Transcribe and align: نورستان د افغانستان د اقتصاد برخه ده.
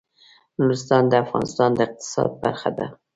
نورستان 0.59 1.03
د 1.07 1.13
افغانستان 1.23 1.69
د 1.75 1.79
اقتصاد 1.87 2.29
برخه 2.43 2.69
ده. 2.77 2.87